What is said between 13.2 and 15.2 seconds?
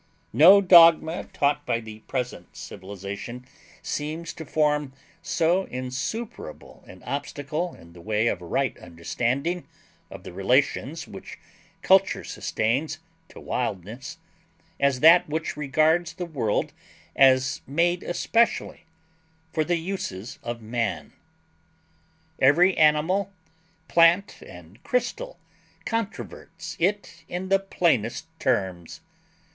to wildness as